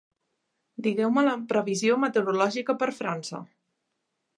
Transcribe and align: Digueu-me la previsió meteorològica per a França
Digueu-me 0.87 1.25
la 1.29 1.35
previsió 1.53 2.01
meteorològica 2.07 2.79
per 2.83 2.93
a 2.95 3.01
França 3.05 3.47